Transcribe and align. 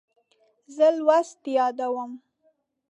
زه 0.75 0.87
لوست 0.97 1.41
یادوم. 1.55 2.11